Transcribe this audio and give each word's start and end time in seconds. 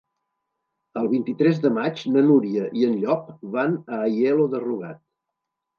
El 1.01 1.09
vint-i-tres 1.11 1.61
de 1.67 1.73
maig 1.77 2.03
na 2.15 2.25
Núria 2.31 2.67
i 2.81 2.89
en 2.89 2.99
Llop 3.05 3.31
van 3.59 3.81
a 3.95 4.05
Aielo 4.11 4.53
de 4.57 4.65
Rugat. 4.69 5.03